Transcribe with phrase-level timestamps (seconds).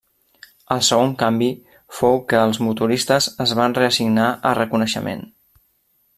[0.75, 1.49] El segon canvi
[1.97, 5.25] fou que els motoristes es van reassignar a reconeixement.